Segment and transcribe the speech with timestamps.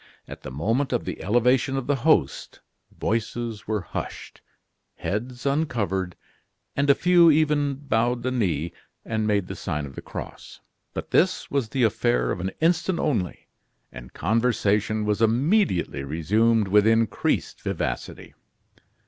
[0.27, 2.59] At the moment of the elevation of the Host,
[2.91, 4.41] voices were hushed,
[4.95, 6.15] heads uncovered,
[6.75, 8.73] and a few even bowed the knee
[9.05, 10.59] and made the sign of the cross.
[10.95, 13.45] But this was the affair of an instant only,
[13.91, 18.33] and conversation was immediately resumed with increased vivacity.